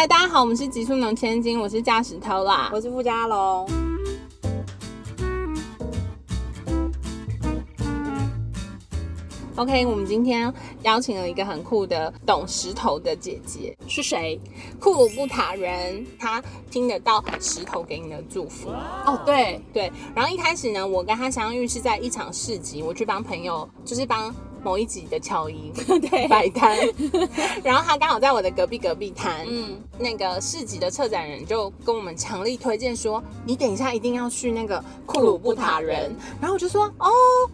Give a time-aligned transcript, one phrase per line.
[0.00, 2.70] 嗨，大家好，我们是极速能千金，我是驾驶头啦。
[2.72, 3.68] 我是傅家龙。
[9.56, 10.50] OK，我们今天
[10.84, 14.40] 邀请了一个很酷的懂石头的姐姐，是谁？
[14.80, 18.70] 库鲁布塔人，她听得到石头给你的祝福。
[18.70, 25.72] 哦，对，对，然后一开始呢，我跟她相遇是在一场市集，我去帮朋友，就是帮某一集的乔伊
[26.10, 26.76] 对摆摊，
[27.64, 36.14] 然后他刚好在我的隔壁隔壁摊，嗯，那个市集的策展人就跟我们强力推荐说，你等一下一定要去那个库鲁布塔人。
[36.40, 37.10] 然后我就说，哦，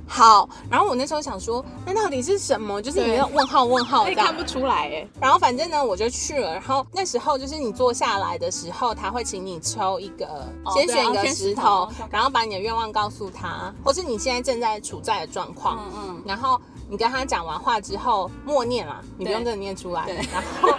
[0.06, 0.48] 好。
[0.70, 2.80] 然后我那时候想说，那到底是什么？
[2.80, 5.08] 就是你对的问号问号这样也看不出来哎。
[5.20, 6.52] 然后反正呢，我就去了。
[6.54, 10.26] 然后那时候就是你坐下来的时候，他会请你抽一个，
[10.64, 15.80] 哦先选一个石头然后把你的愿望告诉他，或是你现在正在处在的状况。
[15.94, 20.70] 嗯嗯，然后你跟他讲完话之后，默念啦，你不用对真的念出来，然后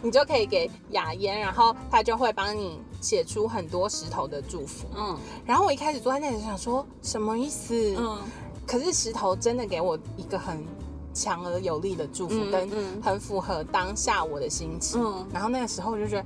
[0.00, 4.86] 你就可以给雅嫣，然后他就会帮你写出很多石头的祝福。
[4.96, 7.94] 嗯然后我一开始坐在那里想说什么意思？
[7.98, 8.18] 嗯
[8.66, 10.64] 可是石头真的给我一个很
[11.12, 15.02] 强而有力的祝福，嗯跟嗯很符合当下我的心情。
[15.02, 16.24] 嗯然后那个时候我就觉得，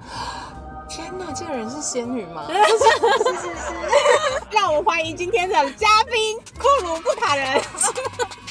[0.89, 2.47] 天哪，这个人是仙女吗？
[4.53, 7.61] 让我欢迎今天的嘉宾库鲁布塔人。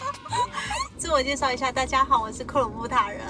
[1.06, 3.22] 自我介绍一下，大家好，我是库鲁布塔人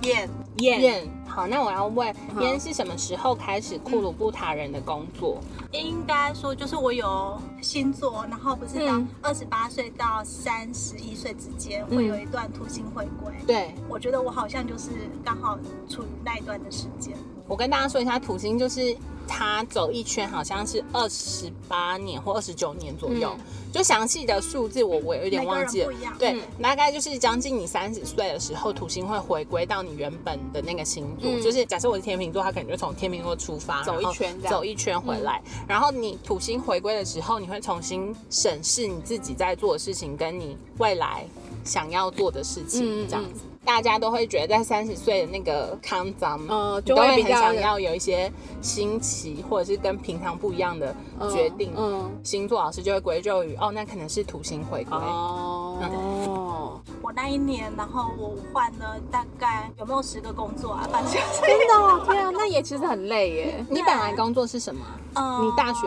[0.00, 0.26] 燕。
[0.60, 5.38] 燕，燕，好，那我要问好燕是什么时候开始库鲁布塔人的工作？
[5.72, 13.30] 应该说就是我有星座，然后不是到嗯二十八岁到三十一岁之间嗯会有一段土星回归。
[13.46, 14.88] 对，我觉得我好像就是
[15.22, 17.14] 刚好处于那一段的时间。
[17.46, 18.96] 我跟大家说一下，土星就是
[19.28, 23.36] 它走一圈好像是二十八年或二十九年左右，
[23.70, 25.92] 就详细的数字我我有点忘记了。
[26.18, 35.42] 对，嗯大概就是将近你三十岁的时候，土星会回归到你原本的那个星座，嗯就是假设我是天秤座，他可能就从天秤座出发，走一圈走一圈回来。
[35.68, 41.26] 然后你土星回归的时候，你会重新审视你自己在做的事情，跟你未来
[41.62, 43.40] 想要做的事情，嗯这样子。
[43.68, 50.96] 大家都会觉得在三十岁的那个康张，呃，你都会就会比较很想要有一些新奇，或者是跟平常不一样的
[51.30, 51.70] 决定。
[51.76, 54.96] 嗯，星座老师就会归咎于哦，那可能是土星回归。
[54.96, 60.88] 哦，我那一年，然后我换了大概有没有十个工作啊？
[60.90, 63.64] 反正就是真的哦，天啊，那也其实很累耶。
[63.70, 64.80] 你本来工作是什么？
[65.14, 65.86] 嗯你大学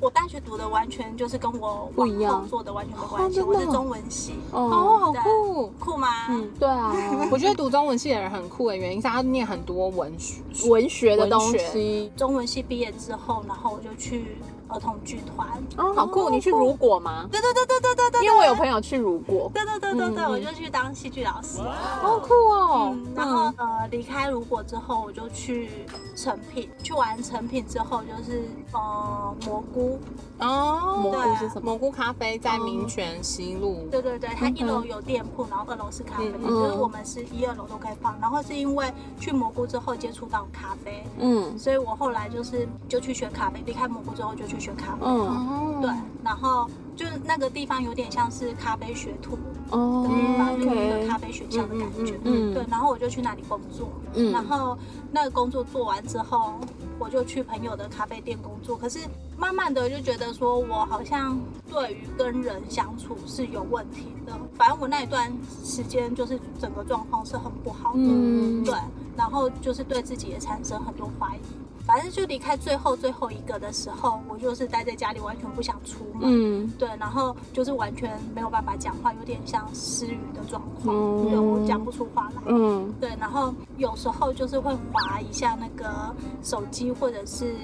[0.00, 5.68] 我大学读的完全就是跟我往不一样后做的完全没关系，我是中文系，哦，哦，好酷！
[5.78, 6.08] 酷吗？
[6.30, 6.92] 嗯，对啊，
[7.32, 10.42] 我觉得读中文系的人很酷的原因是他念很多文学。
[10.68, 14.36] 文学的东文西，中文系毕业之后，然后我就去
[14.74, 15.48] 儿童剧团。
[15.76, 16.28] 哦，好酷！
[16.28, 17.28] 你去如果吗？
[17.30, 21.60] 对对对对对对对，因为我有朋友去如果，对对对对对，我就去当戏剧老师。
[22.02, 22.90] 好酷哦！
[22.92, 25.70] 嗯，然后呃离开如果之后，我就去
[26.16, 28.42] 成品，去完成品之后就是
[28.72, 29.98] 呃蘑菇，
[30.46, 31.62] 哦，蘑菇是什么？
[31.64, 33.86] 蘑菇咖啡在民权西路。
[33.90, 38.18] 对对对，它嗯一楼有店铺，然后二楼是咖啡店，嗯就是我们是一二楼都可以放。
[38.20, 41.58] 然后是因为去蘑菇之后接触到咖啡，嗯。
[41.58, 44.98] 所以我后来就是就去学咖啡，离开蘑菇之后就去学咖啡。
[45.02, 45.90] 嗯，哦，对，
[46.22, 49.38] 然后就是那个地方有点像是咖啡学徒
[49.70, 52.18] 哦的地方，就是一个咖啡学校的感觉。
[52.24, 54.76] 嗯对，然后我就去那里工作，嗯然后
[55.10, 56.54] 那个工作做完之后，
[56.98, 58.76] 我就去朋友的咖啡店工作。
[58.76, 59.00] 可是
[59.36, 61.38] 慢慢的就觉得说，我好像
[61.68, 64.32] 对于跟人相处是有问题的。
[64.56, 65.32] 反正我那一段
[65.64, 68.74] 时间就是整个状况是很不好的，嗯对，
[69.16, 71.40] 然后就是对自己也产生很多怀疑。
[71.86, 76.22] 反正就离开最后最后一个的时候，我就是待在家里，完全不想出门。
[76.22, 80.96] 嗯对，然后就是完全没有办法讲话，有点像失语的状况。
[80.96, 82.42] 嗯对我讲不出话来。
[82.46, 87.54] 嗯对，然后有时候就是会划一下那个手机或者是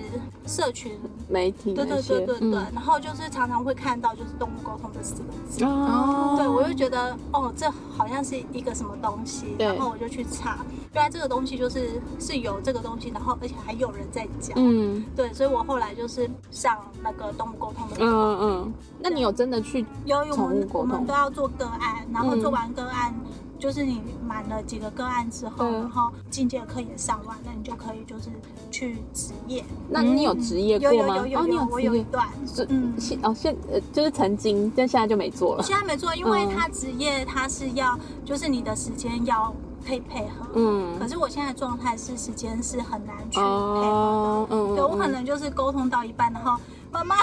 [0.47, 0.98] 社群，
[1.28, 5.64] 媒体对对对对对，嗯然后就是常常会看到就是动物沟通这四个字。
[5.64, 10.58] 哦，对，我就觉得哦，这好像是一个什么东西，对然后我就去查，
[10.92, 15.04] 原来这个东西就是是有这个东西，然后而且还有人在讲，嗯。
[15.16, 18.38] 对，所以我后来就是上那个动物沟通的课，嗯。
[18.40, 20.88] 嗯，那你有真的去有有我宠物们我沟通？
[20.88, 22.40] 们都要做个案，然后嗯。
[22.40, 23.14] 做完个案。
[23.58, 28.30] 就是你满了几个个案之后，然后进阶课也上完那，你就可以就是
[28.70, 29.62] 去职业。
[29.90, 31.20] 那你有职业有有过吗？
[31.20, 35.62] 哦，你有有有，我，有一段，是嗯，现哦现呃就是曾经，但现在就没做了。
[35.62, 36.56] 现在没做，因为嗯。
[36.56, 39.54] 他职业他是要，就是你的时间要
[39.87, 40.47] 可以配合。
[40.55, 44.56] 嗯可是我现在状态是时间是很难去配合哦，的。
[44.56, 46.59] 嗯对我可嗯能就是沟通到一半，然后
[46.93, 47.17] 妈妈，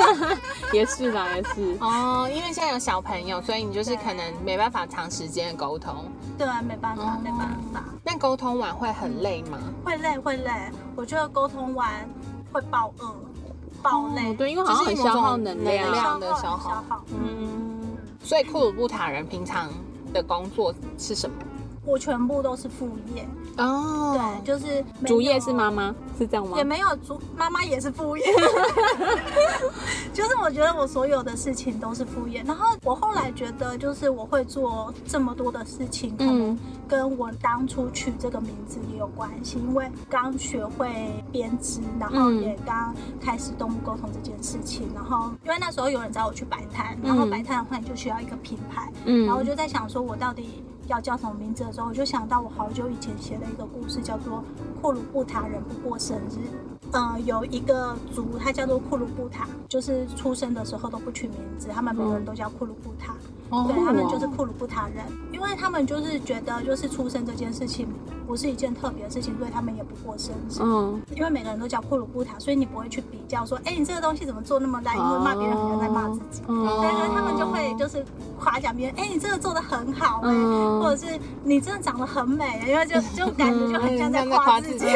[0.72, 1.76] 也是啦，也是。
[1.80, 5.94] 哦，因为现在有小朋友，所以你就是可能没办法长时间的沟通。
[6.38, 7.38] 对，没办法，哦没办
[7.72, 9.58] 法，那沟通完会很累吗？
[9.84, 10.50] 会累会累。
[10.94, 11.88] 我觉得沟通完
[12.52, 13.14] 会爆饿，
[13.82, 16.20] 爆累，哦对，因为好像很消耗能能量。
[16.20, 17.04] 的消消耗耗。
[17.14, 19.68] 嗯，所以库鲁布塔人平常
[20.12, 21.36] 的工作是什么？
[21.86, 23.26] 我全部都是副业，
[23.58, 26.64] 哦对，就是主业是妈妈，是这样吗也？
[26.64, 28.24] 没有主妈妈也是副业，
[30.12, 32.42] 就是我觉得我所有的事情都是副业。
[32.46, 54.42] 然后我后来觉得，就是我会做这么多的事情，可能嗯跟我当初取这个名字也有关系，因为刚学会编织，然后嗯也刚开始动物沟通这件事情，然后因为那时候有人找我去摆摊，然后嗯摆摊的话你就需要一个品牌，嗯然后我就在想说，我到底要叫什么名字的时候，我就想到我好久以前写的一个故事，叫做
[54.80, 56.38] 《库鲁布塔人不过生日》。
[56.92, 63.14] 呃，有一个族，它叫做库鲁布塔，就是出生的时候都不取名字，他们每个人都叫库鲁布塔。
[63.48, 67.86] 哦对他们就是库鲁布塔人，因为他们就是觉得，就是出生这件事情
[68.26, 70.58] 不是一件特别的事情，所以他们也不过生日。
[70.60, 74.96] 嗯，因为每个人都叫库鲁布塔，所以你不会去比较说，哎，你这个东西怎么做那么烂？
[74.96, 76.42] 因为骂别人好像在骂自己。
[76.48, 78.04] 嗯对对，他们就会就是
[78.36, 84.86] 夸奖别人，哎，你这个做的很好哎、嗯或者是你真的长得很美，因为就就感觉就很像在夸自己。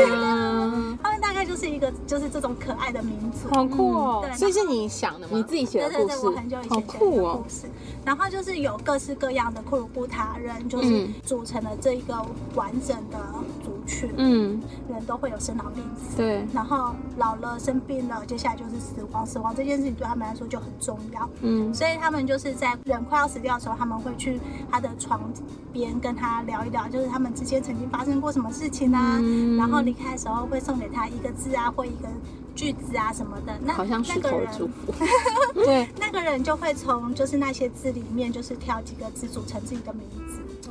[1.61, 3.55] 是一个就是这种可爱的民族。
[3.55, 4.25] 好酷哦！
[4.27, 5.33] 对所以是你想的吗？
[5.37, 7.45] 你自己写对对对，的，我很久以前写的故！
[7.49, 7.67] 事，
[8.05, 12.15] 然后就是有各式各样的库鲁布塔人，就是嗯组成了这一个
[12.55, 13.19] 完整的
[13.63, 21.75] 族群，嗯，人都会有生老病死，对，然后老了生病了，接下来就是死亡，死亡这件事情对他们来说就很重要，嗯。
[21.75, 24.39] 所以他们就是在人快要死掉的时候，他们会去
[24.71, 25.21] 他的床
[25.73, 29.57] 边跟他聊一聊，就是他们之间曾经发生过什么事情啊，嗯。
[29.57, 32.09] 然后离开的时候会送给他一个字啊，或一个
[32.55, 33.53] 句子啊什么的。
[33.63, 34.49] 那好像那个人
[35.55, 40.03] 对，那个人就会从就是那些字里面，就是挑几个字组成自己的名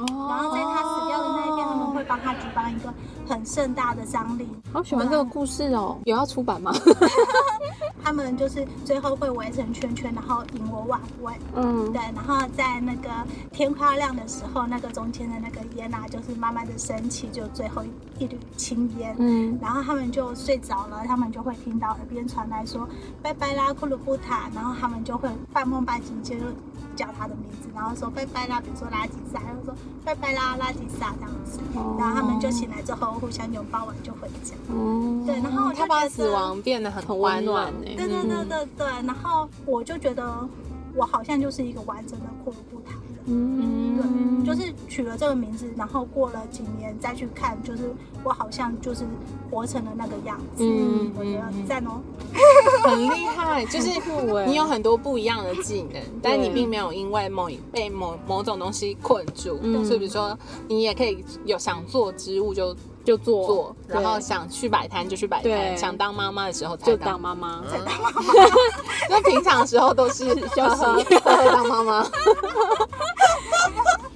[0.07, 2.93] 然后在他死掉的那一天，他们会帮他举办一个
[3.27, 4.47] 很盛大的丧礼。
[4.71, 6.73] 好喜欢这个故事哦，有要出版吗？
[8.01, 11.31] 他们就是最后会围成圈圈，然后引我往位。
[11.53, 13.09] 嗯，对，然后在那个
[13.51, 19.15] 天快要亮的时候，那个中间的那个烟啊，就是慢慢的升起，就最后一一缕青烟。
[19.19, 22.87] 嗯，然后他们就睡着了，他们就会听到耳边传来说
[23.21, 26.45] “拜拜啦，库鲁布塔”，然后他们就会半梦半醒间就
[26.99, 29.73] 叫他的名字，然后说“拜拜啦”，比如说拉吉萨，然后说
[30.03, 31.95] “拜拜啦，拉吉萨”这样子，哦。
[31.97, 34.53] 然后他们就醒来之后互相拥抱完就回家。
[34.67, 40.45] 哦，对，然后他把死亡变得很很温温暖对对对对对，然后我就觉得
[40.95, 43.01] 我好像就是一个完整的库鲁布塔人。
[43.31, 47.93] 嗯，对，就是取了这个名字，然后过了几年再去看，就是
[48.23, 49.03] 我好像就是
[49.51, 50.63] 活成了那个样子。
[50.63, 52.01] 嗯我觉得嗯赞哦。
[52.83, 53.89] 很厉害，就是
[54.47, 59.59] 你有很多不一样的技能，但你并没有因为某一被某某种东西困住。
[59.61, 60.37] 嗯所以比如说，
[60.67, 65.51] 你也可以有想做织物就就做做，然后想去摆摊就去摆对。
[65.51, 67.09] 摊，想当妈妈的时候才就当。
[67.09, 67.63] 当妈妈，
[69.09, 70.25] 那平常的时候都是
[70.55, 70.69] 休
[71.05, 72.05] 息当妈妈。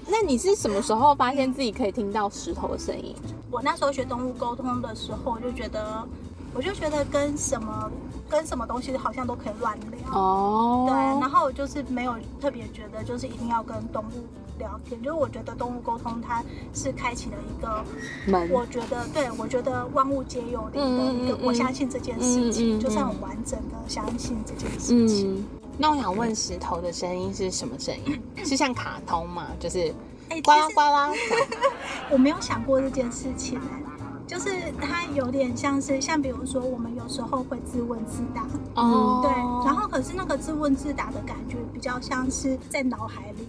[0.08, 3.16] 那你是什么时候发现自己可以听到石头的声音？
[3.50, 6.08] 我那时候学动物沟通的时候，我就觉得，
[6.54, 7.90] 我就觉得跟什么
[8.30, 10.12] 跟什么东西好像都可以乱聊。
[10.12, 14.28] 哦，对，然后我就是没有特别觉得，就是一定要跟动物
[14.58, 17.84] 聊天，就是我觉得动物沟通它是开启了一个
[18.28, 25.36] 门，我觉得，对我觉得万物皆有灵的一个，我相信这件事情，就是很完整的相信这件事情。
[25.36, 25.46] 嗯，
[25.78, 28.22] 那我想问，石头的声音是什么声音？
[28.46, 29.48] 是像卡通吗？
[29.60, 29.94] 就是
[30.30, 31.12] 哎、呱啦呱啦。
[32.12, 33.82] 我没有想过这件事情哎、
[34.28, 34.50] 就是
[34.82, 38.46] 它有点像是，像比如说我们有时候会自问自答，
[38.76, 39.32] 哦对，
[39.66, 43.48] 然后可是那个自问自答的感觉比较像是在脑海里，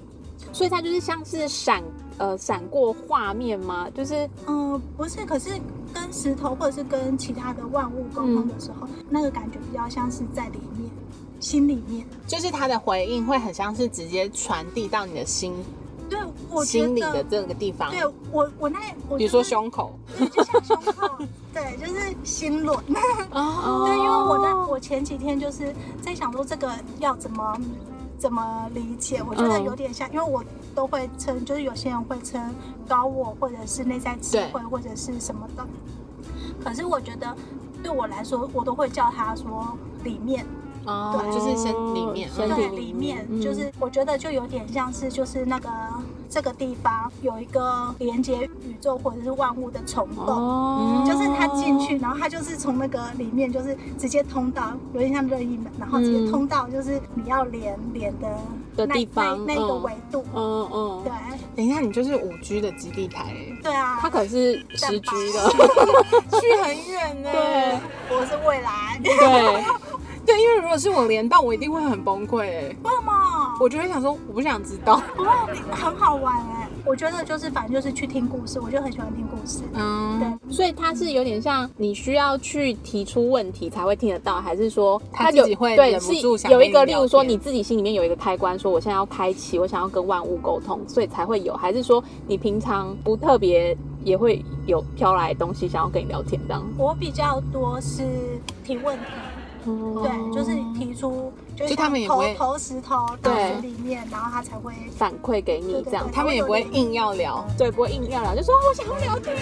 [0.54, 1.82] 所以它就是像是闪
[2.16, 3.88] 呃闪过画面吗？
[3.94, 5.50] 就是嗯，不是，可是
[5.92, 10.88] 跟石头或者是跟其他的万物沟通的时候，那个感觉比较像是在里面，
[11.40, 12.06] 心里面。
[12.26, 15.52] 就是他的回应会很像是直接传递到你的心
[16.08, 16.18] 对，
[16.50, 19.98] 我心里的这个地方，对我我那我比如说胸口。
[20.16, 21.18] 对，就像胸口，
[21.52, 22.78] 对，就是心轮。
[23.32, 26.70] 哦 对，因为我在我前几天就是在想说这个
[27.00, 27.58] 要怎么
[28.24, 29.64] 怎么理解，我觉得嗯。
[29.64, 30.42] 有点像，因为我
[30.74, 32.40] 都会称，就是有些人会称
[32.88, 35.62] 高我或者是内在智慧或者是什么的，
[36.64, 37.36] 可是我觉得
[37.82, 40.46] 对我来说，我都会叫他说里面，
[40.86, 43.42] 哦，对就是先里面，对，里里面嗯。
[43.42, 45.68] 就是我觉得就有点像是就是那个
[46.34, 48.34] 这个地方有一个连接
[48.66, 50.26] 宇宙或者是万物的虫洞。
[50.26, 58.28] 哦就是他进去，然后他就是从那个里面，就是直接通到，有点像任意门，然后直接通到就是你要连连的
[58.74, 60.24] 的那地方那那个嗯维度。
[60.34, 61.12] 嗯嗯对，
[61.54, 65.50] 等一下，你就是五 G 的基地台欸，对啊，它可是十 G 的，
[66.40, 67.30] 去很远呢。
[67.30, 67.78] 对
[68.10, 69.14] 我是未来，对，
[70.26, 73.12] 对，因为如果是我连到，我一定会很崩溃哎，为什么？
[73.60, 74.96] 我就会想说，我不想知道。
[75.16, 79.62] 哦，你很好玩哎，我觉得就是反正就是去听故事，我就很喜欢听故事。
[79.74, 96.62] 嗯，对，所以它是有点像你需要去提出问题才会听得到，还是说他有自己会对忍不是住想有一个，例如说你自己心里面有一个开关，说我现在要开启，我想要跟万物沟通，所以才会有，还是说你平常不特别也会有飘来东西想要跟你聊天这样？
[96.76, 98.02] 我比较多是
[98.64, 99.04] 提问题，
[99.64, 107.44] 对，就是提出，就是他们也不会投石头到对水里面，然后他才会反馈给你这样，他们也不会硬要聊。
[107.56, 109.34] 对，不会硬要聊，就说我想要聊天。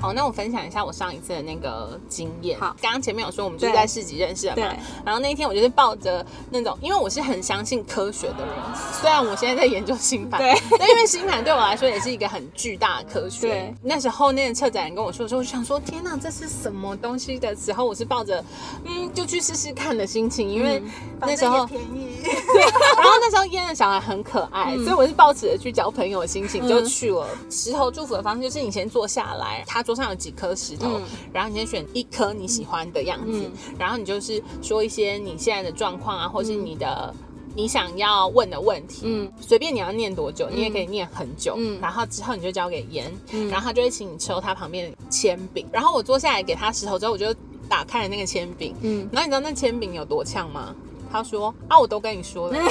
[0.00, 2.58] 好，那我分享一下我上一次的那个经验。
[2.58, 2.74] 好。
[2.80, 8.54] 刚刚前面有说我们就是在市集认识的嘛对，然后那一天我就是抱着那种，因为我是很相信科学的人，
[9.00, 13.48] 虽然我现在在研究星盘，对，但因为星盘对我来说也是一个很巨大的科学。
[13.48, 18.42] 对，那时候那个策展人跟我说的时候，我就想说天哪，这是什么东西的时候，我是抱着
[18.84, 20.90] 嗯就去试试看的心情，因为嗯
[21.20, 22.22] 那时候便宜，
[22.96, 24.84] 然后那时候燕的小孩很可爱，嗯。
[24.84, 27.26] 所以我是抱持着去交朋友的心情就嗯去了。
[27.50, 37.12] 石头祝福的方式就是你先坐下来，他桌上有几颗石头，嗯然后你先选一颗你喜欢的样子，嗯然后你就是说一些你现在的状况啊，或是你的。
[37.52, 41.56] 你想要问的问题，嗯随便你要念多久，你也可以念很久。
[41.58, 45.66] 嗯然后之后你就交给盐，嗯然后他就会请你抽他旁边的铅笔。
[45.72, 47.34] 然后我坐下来给他石头之后，我就
[47.68, 50.72] 打开了那个铅笔，嗯，然后你知道那铅笔有多呛吗？
[51.10, 52.68] 他说啊，我都跟你说了，你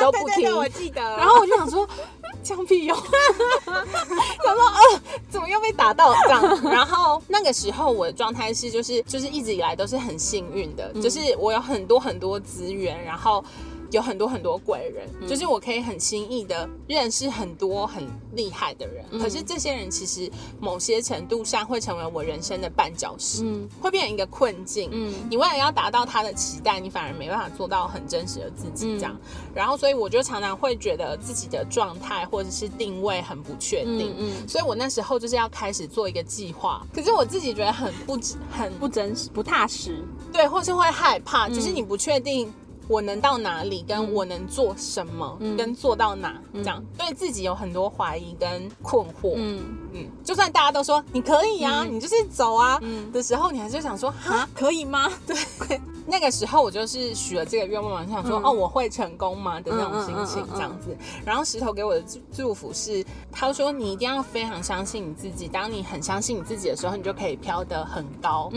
[0.00, 0.54] 都不 听。
[0.56, 1.88] 我记得然后我就想说，
[2.44, 2.96] 枪屁用，
[3.66, 6.62] 想说呃，怎么又被打到这样？
[6.70, 13.44] 然后那个时候我的状态是，就是就是一直以来都是很幸运的，就是我有很多很多资源，然后。
[13.90, 20.30] 有很多很多贵人，就是我可以很轻易的认识很多很厉害的人，可是这些人其实
[20.60, 23.68] 某些程度上会成为我人生的绊脚石，嗯。
[23.80, 24.88] 会变成一个困境。
[24.92, 25.12] 嗯。
[25.28, 29.16] 你为了要达到他的期待，你反而没办法做到很真实的自己这样。
[29.54, 34.14] 然后，所以我就常常会觉得自己的状态或者是定位很不确定。
[34.18, 34.48] 嗯嗯。
[34.48, 38.18] 所以我那时候就是要开始做一个计划，可是我自己觉得很不
[38.50, 42.52] 很不真实不踏实，对，或是会害怕，就是你不确定。
[42.90, 45.56] 我能到哪里，跟我能做什么，嗯。
[45.56, 46.82] 跟做到哪，这样。
[46.98, 49.34] 对自己有很多怀疑跟困惑。
[49.36, 49.62] 嗯。
[49.92, 51.94] 嗯，就算大家都说你可以啊，嗯。
[51.94, 53.12] 你就是走啊、嗯。
[53.12, 55.08] 的时候，你还是想说啊，可以吗？
[55.24, 59.60] 对，那个时候我就是许了这个愿望，想说、嗯哦，我会成功吗？
[59.60, 60.96] 的那种心情这样子。
[61.24, 68.50] 然后石头给我的祝祝福是，他说你一定要非常相信你自己，当你很相信你自己的时候，你就可以飘得很高。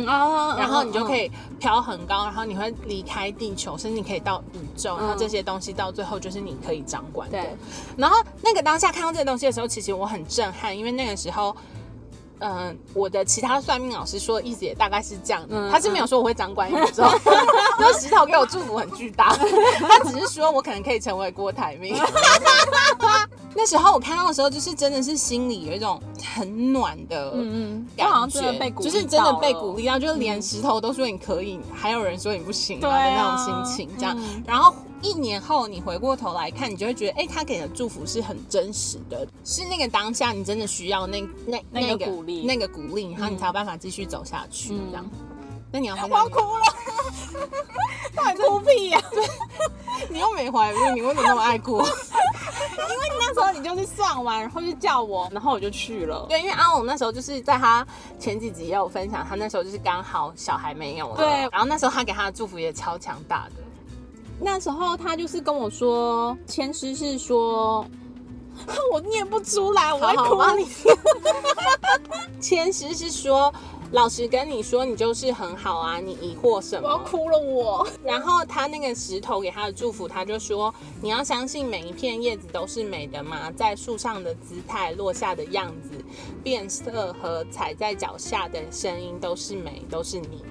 [0.58, 7.38] 然后你就可以，以飘很高，然后你会离开地球，甚至你可以到宇宙，然后这些东西到最后就是你可以掌管的。
[7.40, 7.56] 对，
[7.98, 11.56] 然后那个当下看到这个东西的时候，其实我很震撼，因为那个时候。
[12.40, 17.04] 嗯，我的其他算命老师说的意思也大概是这样他是没有说我会掌管宇宙，
[17.80, 19.36] 然后石头给我祝福很巨大，
[19.80, 21.96] 他只是说我可能可以成为郭台铭。
[23.56, 26.02] 那时候我看到的时候，就是真的是心里有一种
[26.36, 33.10] 很暖的，嗯嗯，感就好像觉被鼓励就是真的被鼓励到，就是连石头都说你可以，还有人说你不行的啊。
[33.16, 34.18] 那种心情，这样。
[34.18, 34.44] 嗯。
[34.48, 34.74] 然后
[35.04, 45.06] 一年后你回过头来看，你就会觉得，哎、他给的祝福是很真实的，是那个当下你真的需要那那那个鼓励那个鼓励，然后你嗯才有办法继续走下去，嗯这样。
[45.72, 46.64] 那你要分我要哭了，
[48.16, 49.02] 到底哭屁呀、
[50.10, 51.78] 你，你又没怀孕，你为什么那么爱哭？
[51.82, 56.28] 因为那时候你就是算完，然后就叫我，然后我就去了。
[56.30, 57.86] 对，因为阿龙那时候就是在他
[58.20, 63.63] 前几集也有分享，他那时候就是刚好小孩没有了，对然后那时候他给他的祝福也超强大的。
[64.40, 67.86] 那时候他就是跟我说，千诗是说，
[68.92, 70.68] 我念不出来，我会哭你。
[72.42, 73.54] 签诗是说，
[73.94, 77.04] 老实跟你说，你就是很好啊，你疑惑什么我要么？
[77.06, 85.92] 哭了我，然后他那个石头给他的祝福，他就说：你要相信每一片叶子都是美的嘛，在树上的姿态、落下的样子、
[86.44, 90.44] 变色和踩在脚下的声音都是美，都是你。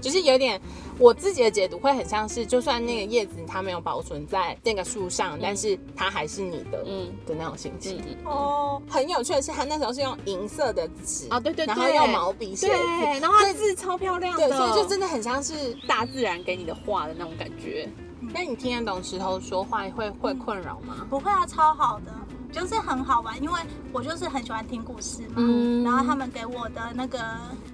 [0.00, 0.60] 就是有点
[0.98, 7.08] 我自己的解读会很像是，就算那个叶子它没有保存在那个树上，但是它还是你的，嗯。
[7.26, 8.02] 的那种心情。
[8.06, 11.66] 嗯哦，很有趣的是，他那时候是用银色的纸啊对对对。
[11.66, 17.88] 然后用毛笔写的字，对，然后它字超漂亮的，对，所以就真的很像是大自然给你的画的那种感觉。
[18.34, 21.06] 那你听得懂石头说话会会困扰吗？
[21.08, 22.12] 不会啊，超好的，
[22.50, 23.60] 就是很好玩，因为
[23.92, 25.34] 我就是很喜欢听故事嘛。
[25.36, 27.18] 嗯然后他们给我的那个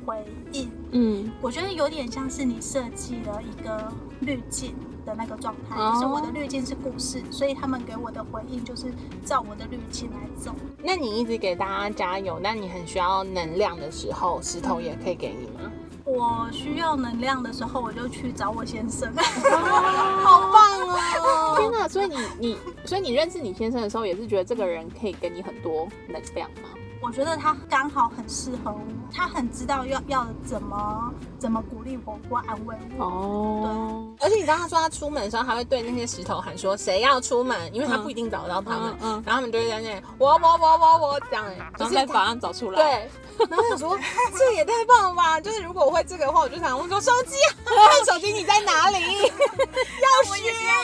[0.05, 4.75] 回应，嗯我觉得有点像是你设计了一个滤镜
[5.07, 8.93] 的那个状态，哦就是我的滤镜是故事，所以他们给我的回应就是
[9.25, 10.55] 照我的滤镜来走。
[10.83, 15.71] 那你一直给大家加油，那你很需要能量的时候，石头也可以给你吗？
[16.05, 19.11] 我需要能量的时候，我就去找我先生。
[19.15, 21.57] 好棒哦！
[21.59, 21.89] 天哪！
[21.89, 26.69] 所以你你所以你认识你先生的时候，也是觉得这个人可以给你很多能量吗？
[27.05, 28.81] 我觉得他刚好很适合我，
[29.15, 33.05] 他很知道要要怎么怎么鼓励我或安慰我。
[33.05, 43.11] 哦，而且你知道他说他出门的时候，他会对那些石头喊说谁要出门，因为他嗯不一定找得到他们，嗯嗯然后他们就会在那里我我我我我这样，就是他然后再把他找出来。，对。
[43.37, 43.99] 然后我想说，
[44.39, 45.41] 这也太棒了吧！
[45.41, 47.35] 就是如果我会这个的话，我就想问说手机
[47.65, 47.75] 啊，
[48.07, 48.97] 手机你在哪里？
[49.27, 50.75] 要我也是要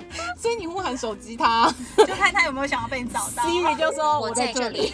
[0.36, 3.42] 所以你呼喊手机他， 就看他有没有想要被你找到。
[3.44, 4.92] ，Siri 就说我在这里。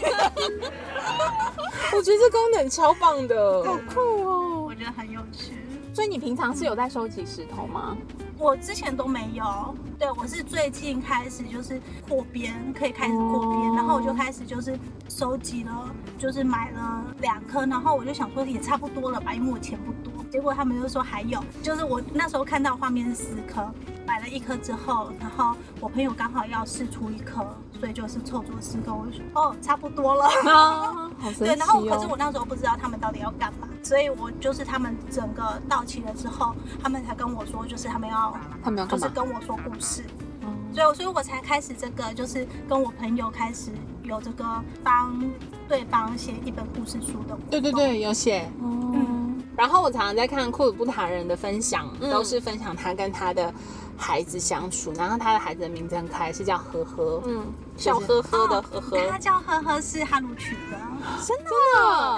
[1.92, 4.74] 我觉得这功能超棒的，好酷哦我。
[4.78, 5.54] 觉得很有趣。
[5.92, 7.96] 所以你平常是有在收集石头吗？
[8.38, 14.78] 我之前都没有，对我是最近开始就是扩编，可以开始扩编，哦然后我就开始就是
[15.08, 20.24] 收集了，就是买了两颗，然后我就想说也差不多了吧，因为我钱不多。
[20.30, 23.68] 结果他们就说还有，就是我那时候看到画面是四颗，
[24.08, 27.46] 买了一颗之后，然后我朋友刚好要试出一颗，
[27.78, 30.24] 所以就是凑足四颗，我就说哦差不多了。
[30.50, 32.08] 啊，好神奇对，然后可是哦。
[32.12, 38.34] 我那时候不知道他们到底要干嘛，所以我就是他们整个到期了之后，他们才跟我说，就是他们要
[38.64, 39.10] 他们要就是？
[39.10, 40.02] 跟我说故事，
[40.40, 43.70] 嗯所以所以我才开始这个，就是跟我朋友开始
[44.04, 44.44] 有这个
[44.82, 45.22] 帮
[45.68, 47.36] 对方写一本故事书的。
[47.50, 48.50] 对对对，有写。
[48.62, 53.52] 嗯，然后我常常在看库鲁布塔人的分享，嗯都是分享他跟他的
[53.98, 57.44] 孩子相处，然后他的孩子的名字很可爱，是叫呵呵，嗯，
[57.76, 59.78] 笑呵呵的呵呵，他叫呵呵。
[59.80, 60.78] 是哈鲁取的，
[61.24, 61.50] 真的？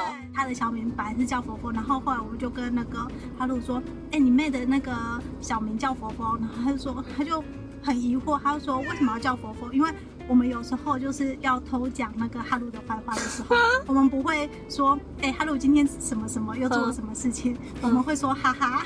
[0.01, 3.07] 对，他的小名本来是叫佛佛，然后后来我就跟那个
[3.39, 4.93] 哈鲁说，哎、你妹的那个
[5.41, 7.43] 小名叫佛佛，然后他就说，他就
[7.83, 9.73] 很疑惑，他就说为什么要叫佛佛？
[9.73, 9.91] 因为
[10.27, 13.55] 我们有时候就是要偷讲那个哈鲁的坏话的时候，
[13.87, 18.83] 我们不会说，哎、哈鲁今天什么什么又做了什么事情，我们会说哈哈。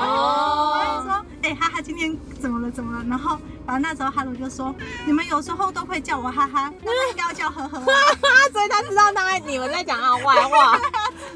[0.00, 0.81] 哦，
[1.42, 2.70] 说，哎、哈哈，今天怎么了？
[2.70, 3.04] 怎么了？
[3.08, 4.74] 然后，反正那时候哈鲁就说，
[5.04, 7.84] 你们有时候都会叫我哈哈，那我应该要叫呵呵啊。
[7.84, 10.78] 啊，所以他知道大概你们在讲他的坏话，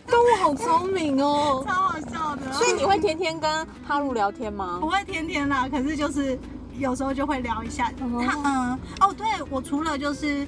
[0.07, 1.65] 动物好聪明哦。
[1.69, 2.53] 超好笑的。
[2.53, 4.89] 所以你会天天跟哈鲁聊天吗不？
[4.89, 6.39] 会天天啦，可是就是
[6.79, 7.91] 有时候就会聊一下。
[8.01, 10.47] 嗯哦，对我除了就是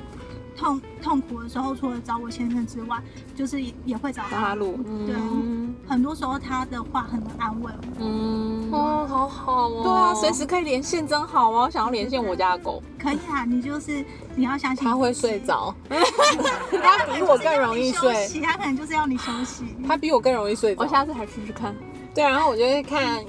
[0.59, 2.99] 痛痛苦的时候，除了找我先生之外，
[3.35, 7.97] 就是也也会找找哈鲁，对嗯很多时候他的话很能安慰我。
[8.01, 9.83] 嗯，哦，好好哦。
[9.85, 11.63] 对啊，随时可以连线，真好啊！
[11.63, 12.83] 我想要连线我家的狗。
[12.99, 19.65] 可以啊，你就是你要相信他会睡，着， 他比我更容易睡，其，他可能就是要你休息。
[19.87, 20.89] 他比我更容易睡着我。
[20.89, 21.75] 下次还试试看。
[22.15, 23.25] 对，然后我就会看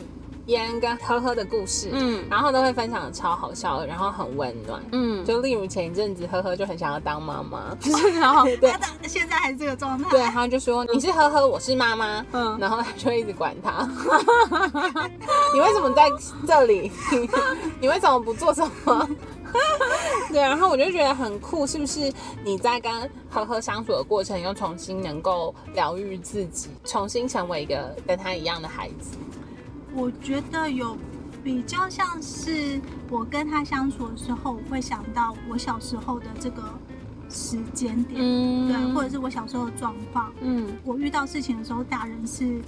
[0.50, 4.82] 妍跟呵呵的故事，嗯然后都会分享的超好笑的，然后很温暖。
[4.92, 7.78] 嗯，就例如前一阵子，呵呵就很想要当妈妈，
[8.20, 8.74] 然后对
[9.08, 10.10] 现在还是这个状态。
[10.10, 13.88] 对，他就说你是呵呵，我是妈妈，嗯然后他就一直管他，
[15.54, 16.10] 你为什么在
[16.48, 16.92] 这里？
[17.80, 19.08] 你为什么不做什么？
[20.32, 22.12] 对，然后我就觉得很酷，是不是？
[22.44, 22.92] 你在跟
[23.32, 29.18] 呵呵相处的过程，又重新能够疗愈自己，重新成为一个跟他一样的孩子。
[29.94, 30.98] 我觉得有
[31.44, 36.64] 比较像是我跟他相处的时候，我会想到我小时候的这个
[37.30, 38.68] 时间点，嗯。
[38.68, 40.32] 对，或者是我小时候的状况。
[40.42, 40.68] 嗯。
[40.84, 42.62] 我遇到事情的时候，大人是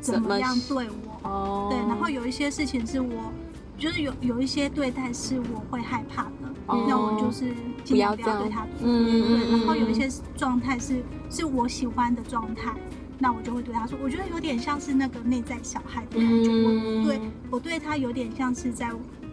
[0.00, 1.28] 怎么样对我？
[1.28, 3.32] 哦，对，然后有一些事情是我，
[3.76, 6.30] 就是有有一些对待是我会害怕的，
[6.66, 6.84] 哦。
[6.88, 8.82] 那我就是尽量不要对他做。
[8.82, 12.72] 嗯对，然后有一些状态是是我喜欢的状态，
[13.18, 18.90] 那我就会对他说，我觉得有点像是那个内在小孩的感觉，嗯我对我对他有点像是在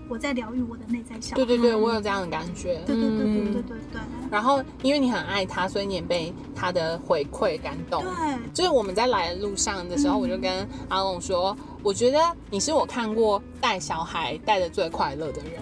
[0.08, 1.36] 我在疗愈我的内在小孩。
[1.36, 2.82] 对对对，我有这样的感觉。
[2.86, 8.04] 对对对对嗯对对对然后因为你很爱他，所以你也被他的回馈感动。
[8.04, 12.20] 对，就是我们在来的路上的时候，嗯我就跟阿龙说，我觉得
[12.50, 15.62] 你是我看过带小孩带的最快乐的人。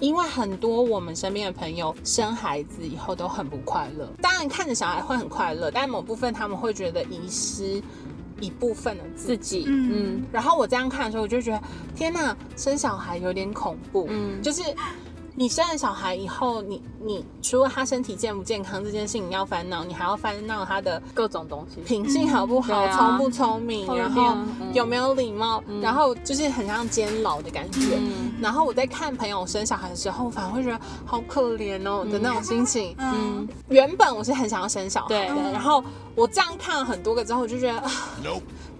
[0.00, 7.82] 因为很多我们身边的朋友生孩子以后都很不快乐，当然看着小孩会很快乐，但某部分他们会觉得遗失
[8.40, 9.64] 一部分的自自己。
[9.66, 11.60] 嗯嗯然后我这样看的时候，我就觉得
[11.96, 14.06] 天呐，生小孩有点恐怖。
[14.08, 14.62] 嗯，就是
[15.38, 21.80] 你生了小孩以后，你你除了他身体健不健康这件事情要烦恼，你还要烦恼他的各种东西。
[21.82, 27.78] 品性好不好，聪不聪明，然后嗯有没有礼貌，嗯然后就是很像监牢的感觉。
[28.00, 32.96] 嗯然后我在看朋友生小孩的时候，反而会觉得好可怜哦的那种心情。
[32.98, 35.84] 嗯，原本我是很想要生小孩的，然后
[36.16, 37.92] 我这样看了很多个之后，我就觉得，啊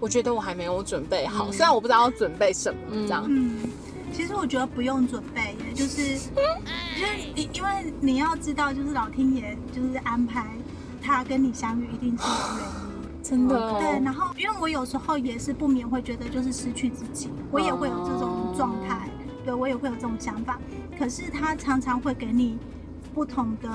[0.01, 1.47] 我觉得我还没有准备好。
[1.47, 3.23] 嗯虽然我不知道要准备什么，嗯这样。
[4.09, 10.47] 嗯，其实我觉得不用准备也，就是，就是你，因为你要知道，就是老天爷就是安排
[11.01, 12.89] 他跟你相遇，一定是有原因。
[13.21, 19.09] 真的哦，对，然后因为我有时候也是不免会觉得就是失去自己，我也会有这种状态，
[19.45, 20.57] 对我也会有这种想法。
[20.97, 22.57] 可是他常常会给你
[23.13, 23.69] 不同的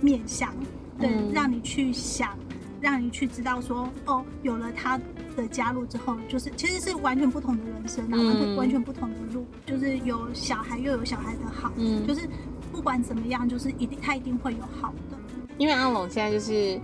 [0.00, 0.54] 面向，
[0.98, 2.38] 对，嗯让你去想，
[2.80, 4.98] 让你去知道说，哦，有了他
[5.36, 12.28] 的加入之后，就是其实是完全不同的人生啊，嗯完全完全不同的路，就是有小孩又有小孩的好，嗯就是
[12.72, 15.18] 不管怎么样，就是一定他一定会有好的。
[15.56, 16.80] 因为阿龙现在就是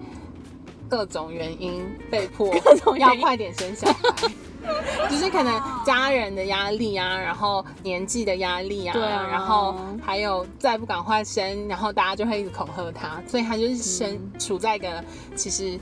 [0.88, 2.52] 各种原因被迫
[2.82, 4.32] 种要快点生小孩。
[5.10, 15.04] 就是可能家人的压力啊，然后年纪的压力啊，对啊然后还有再不赶快生，然后大家就会一直恐吓他，所以他就是身、嗯处在一个
[15.36, 15.78] 其实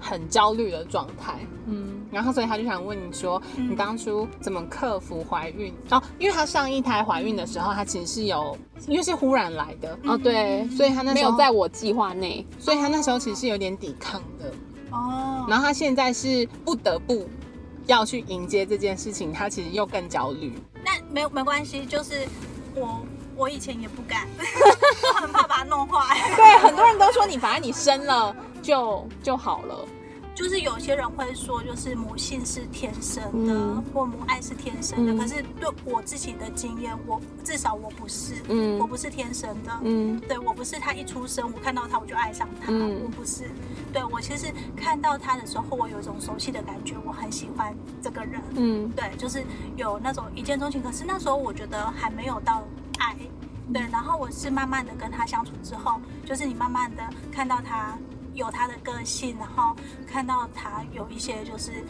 [0.00, 1.34] 很焦虑的状态。
[1.66, 5.74] 嗯然后所以他就想问你说，嗯你当初怎么克服怀孕？
[5.90, 12.46] 哦，因为他上一胎怀孕的时候，他其实是有，因为是忽然来的，哦对，所以他那没时候有在我计划内。
[12.58, 14.50] 所以他那时候其实是有点抵抗的。
[14.92, 17.28] 哦，然后他现在是不得不
[17.86, 20.52] 要去迎接这件事情，他其实又更焦虑。
[20.84, 22.26] 那没有没关系，就是
[22.74, 24.26] 我我以前也不敢，
[25.14, 26.16] 我很怕把它弄坏。
[26.36, 29.86] 对，很多人都说你反正你生了就就好了。
[30.34, 35.14] 就是有些人会说，就是母性是天生的，嗯或母爱是天生的。
[35.14, 39.72] 嗯可是对我自己的经验，我至少我不是，嗯我不是天生的。
[39.82, 43.50] 嗯对我不是他一出生，我看到他我就爱上他，嗯我不是。
[43.96, 48.42] 对我其实看到他的时候，我有一种熟悉的感觉，我很喜欢这个人。
[48.54, 49.42] 嗯对，就是
[49.74, 50.82] 有那种一见钟情。
[50.82, 52.62] 可是那时候我觉得还没有到
[52.98, 53.16] 爱，
[53.72, 53.80] 对。
[53.90, 57.96] 然后我是慢慢的跟他相处之后，就是你慢慢的看到他
[58.34, 59.74] 有他的个性，然后
[60.06, 61.82] 看到他有一些就是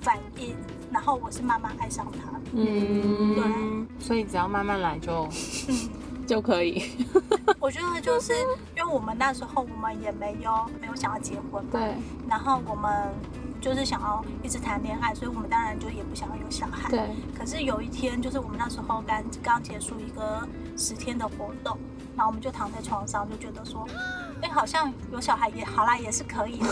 [0.00, 0.56] 反应，
[0.90, 2.36] 然后我是慢慢爱上他。
[2.50, 5.28] 嗯，对所以只要慢慢来就，
[5.68, 5.88] 嗯，
[6.26, 6.82] 就可以。
[7.60, 8.32] 我觉得就是
[8.76, 11.94] 因为我们那时候我们也没有没有想要结婚嘛，对
[12.28, 13.12] 然后我们
[13.60, 16.90] 就是想要一直谈恋爱，所以我们当然就也不想要有小孩。
[16.90, 17.00] 对，
[17.38, 21.78] 可是有一天，就是我们那时候刚刚结束一个十天的活动，
[22.16, 23.86] 然后我们就躺在床上，就觉得说，
[24.42, 26.68] 哎、好像有小孩也好啦，也是可以的。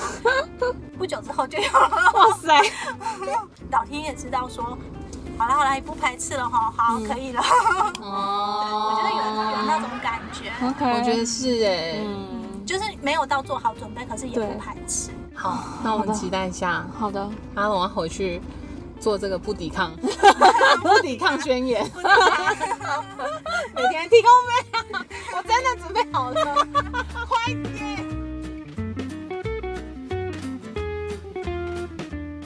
[0.98, 2.60] 不久之后就有了，哇塞，
[3.72, 4.76] 老天也知道说，
[5.42, 7.05] 好了好了，也不排斥了哈，好、嗯。
[7.05, 7.40] 可以了。
[8.00, 8.94] 哦。
[8.94, 9.16] 我觉得有
[9.59, 15.11] 有那种感觉，OK，我觉得是哎、嗯，就是没有到做好准备，可是也不排斥。
[15.35, 18.40] 好，那我们期待一下，好的，阿龙要回去
[19.00, 19.90] 做这个不抵抗。
[20.81, 21.85] 不抵抗宣言，
[23.74, 24.52] 每天提供费
[24.92, 25.05] 啊，
[25.37, 26.55] 我真的准备好了，
[27.28, 27.98] 快点。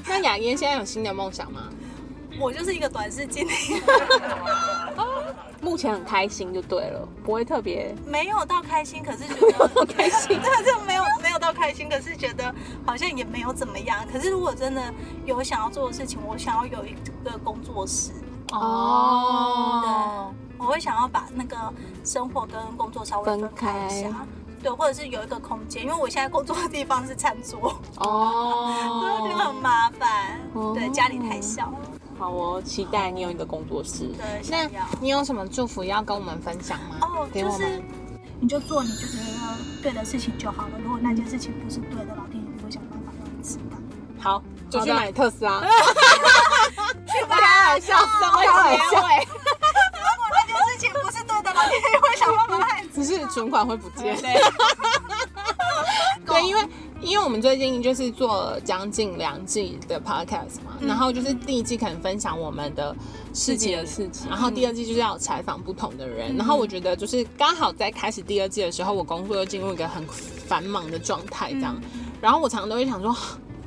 [0.06, 1.64] 那雅妍现在有新的梦想吗？
[2.38, 3.52] 我就是一个短视经历，
[5.60, 7.94] 目前很开心就对了，不会特别。
[8.06, 10.40] 没有到开心，可是觉得 开心。
[10.40, 14.06] 真的是没有没有到开心，可是觉得好像也没有怎么样。
[14.12, 14.82] 可是如果真的
[15.24, 16.94] 有想要做的事情，我想要有一
[17.24, 18.12] 个工作室，
[18.52, 21.56] 哦，对我会想要把那个
[22.04, 24.26] 生活跟工作稍微分开一下。
[24.62, 28.74] 对，或者是有一个空间，因为我现在工作的地方是餐桌，哦。
[29.00, 30.40] 所以我觉得很麻烦。
[30.54, 30.72] 哦。
[30.74, 31.85] 对，家里太小了，
[32.18, 34.08] 好哦，期待你有一个工作室。
[34.16, 34.68] 对，那。
[35.00, 36.96] 你有什么祝福要跟我们分享吗？
[37.02, 37.82] 哦，就是给我们。
[38.38, 39.12] 你就做你觉得
[39.82, 40.72] 对的事情就好了。
[40.82, 43.76] 如果那件事情不是对的，老天爷就会想办法让你知道。
[44.18, 45.60] 好，就去买特斯拉。
[47.06, 49.26] 去吧，开玩笑，什么结尾？
[49.26, 52.88] 如果那件事情不是对的，老天爷会想办法让你。
[52.88, 54.16] 只是存款会不见。
[54.20, 54.40] 对，
[56.26, 56.68] 对， 因为
[57.00, 62.94] 因为我们最近就是做了将近两季的 podcast 嘛，然后就是第一季可能分享我们的
[63.32, 71.80] 事自己情的事情然后第二季就是要采访不同的人，然后我觉得就是刚好在开始第二季的时候，我工作又进入一个很繁忙的状态这样，
[72.20, 73.16] 然后我常常都会想说。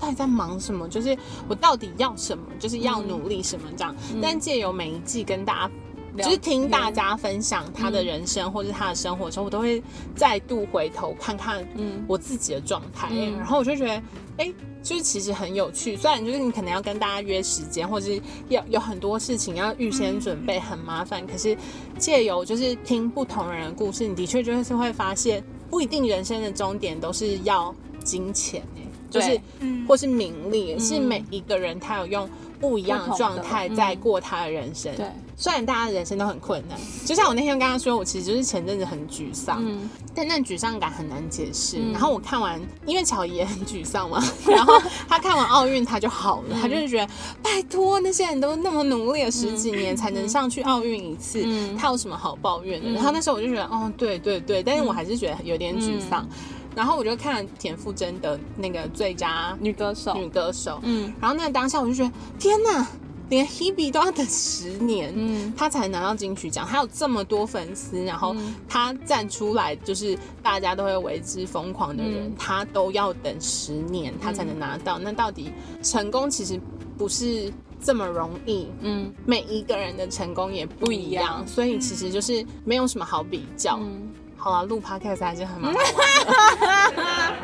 [0.02, 0.88] 到底在忙什么？
[0.88, 1.14] 就是
[1.46, 2.46] 我到底要什么？
[2.58, 3.94] 就是要努力什么这样。
[4.22, 5.68] 但借由每一季跟大
[6.16, 9.84] 家就是听大家分享他的人生或者他的生活的时候，我都会
[10.16, 14.02] 再度回头看看嗯我自己的状态，嗯然后我就觉得，
[14.38, 15.96] 哎、就是其实很有趣。
[15.96, 21.26] 虽然就是你可能要跟大家约时间，或者是要有很多事情要预先准备，很麻烦。
[21.28, 21.58] 可是
[21.98, 34.96] 借由就是听不同人的故事，你的确就是会发现，不一定人生的终点都是要金钱、欸、就是嗯或是名利，嗯是每一个人他有用不一样的状态嗯在过他的人生。
[34.96, 35.06] 对，
[35.42, 39.90] 虽然大家的人生都很困难，就像我那天跟他说，我其实就是前阵子很沮丧，嗯。
[40.14, 41.78] 但那沮丧感很难解释。
[41.80, 41.94] 嗯。
[41.94, 46.62] 然后我看完，因为乔伊也很沮丧嘛， 然后他看完奥运他就好了，嗯。
[46.62, 47.10] 他就是觉得
[47.42, 51.78] 拜托那些人都那么努力了十几年才能上去奥运一次，嗯。
[51.78, 52.90] 他有什么好抱怨的？
[52.90, 52.94] 嗯。
[52.96, 56.28] 然后那时候我就觉得，哦，对对对，但是我还是觉得有点沮丧。
[56.30, 56.36] 嗯。
[56.76, 61.14] 然后我就看了田馥甄的那个最佳女歌手，女歌手，嗯。
[61.22, 62.86] 然后那个当下我就觉得，天哪，
[63.30, 65.14] 连 Hebe 都要等十年。
[65.16, 74.98] 嗯他才拿到金曲奖，他有这么多粉丝，然后嗯他站出来，就是大家都会为之疯狂的人，嗯他都要等十年，他才能拿到。
[75.00, 75.52] 那到底
[75.84, 76.60] 成功其实
[76.98, 83.78] 不是这么容易，嗯每一个人的成功也不一样，一样所以其实就是没有什么好比较。
[83.82, 85.86] 嗯，好了，录 podcast 还是很蛮好玩
[86.26, 87.36] 的。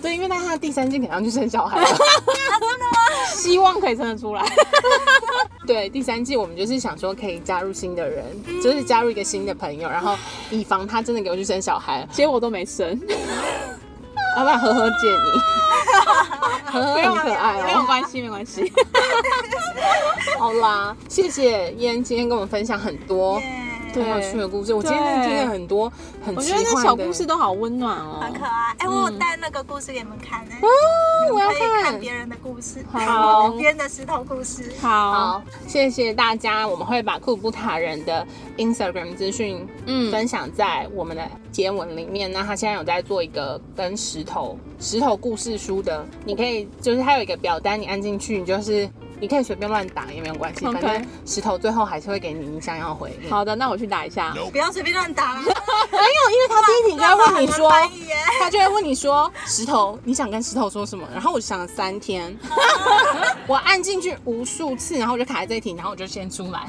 [0.02, 1.88] 对，因为他他第三季可能要去生小孩了。
[3.34, 4.44] 希望可以生得出来。
[5.66, 8.24] 对，第三季我们就是想说可以加入新的人，
[8.62, 10.16] 就是加入一个新的朋友，然后
[10.50, 12.88] 以防他真的给我去生小孩，结果都没生，
[14.36, 15.30] 要不然呵呵借你，
[16.66, 17.64] 呵呵很可爱哦。
[17.64, 18.70] 没有关系，没关系。
[20.38, 23.63] 好啦，谢谢燕今天跟我们分享很多耶
[24.02, 25.92] 很有趣的故事，我今天听了很多
[26.24, 28.74] 很我觉得那小故事都好温暖哦，很可爱。
[28.78, 30.54] 哎、我有带那个故事给你们看呢、
[31.32, 34.72] 我要看看别人的故事，好别人的石头故事。
[34.80, 38.26] 好，好，谢谢大家，我们会把库布塔人的
[38.56, 42.30] Instagram 资讯嗯分享在我们的节文里面。
[42.32, 48.88] 那他现在有在做一个跟石头石头故事书的，你可以就是他有一个表单，你按进去，你就是
[49.24, 53.30] 你可以随便乱打也没有关系反正石头最后还是会给你你想要回应。
[53.30, 54.34] 好的，那我去打一下。
[54.52, 57.72] 不要随便乱打， 没有，因为他第一题就会问你说
[58.38, 61.08] 他就会问你说石头，你想跟石头说什么？
[61.10, 62.36] 然后我想了三天，
[63.48, 66.60] 我按进去无数次，然后我就卡在这一题，然后我就先出来。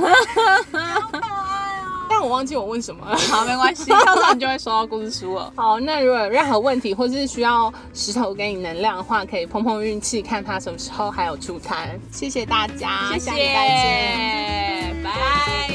[2.18, 3.18] 但我忘记我问什么了。
[3.18, 5.52] 好，没关系，到时候你就会收到故事书了。
[5.58, 12.00] 好，那如果有任何问题，或是需要石头给你能量的话，可以碰碰运气，看他什么时候还有出摊。
[12.14, 15.04] 谢谢大家，谢谢，下礼拜见。
[15.04, 15.75] 拜。